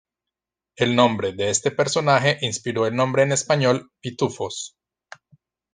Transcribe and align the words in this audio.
El 0.77 0.95
nombre 0.95 1.31
de 1.33 1.51
este 1.51 1.69
personaje 1.69 2.39
inspiró 2.41 2.87
el 2.87 2.95
nombre 2.95 3.21
en 3.21 3.33
español 3.33 3.91
"Pitufos". 4.01 4.75